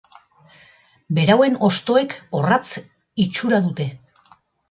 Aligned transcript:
Berauen 1.17 1.57
hostoek 1.67 2.15
orratz 2.39 2.63
itxura 3.27 3.63
dute. 3.69 3.87